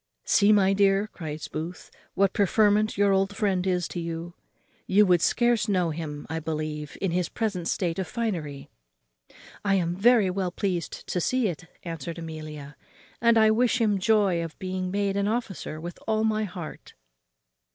[0.25, 4.33] "See, my dear," cries Booth, "what preferment your old friend is come to.
[4.87, 8.71] You would scarce know him, I believe, in his present state of finery."
[9.63, 12.77] "I am very well pleased to see it," answered Amelia,
[13.21, 16.95] "and I wish him joy of being made an officer with all my heart."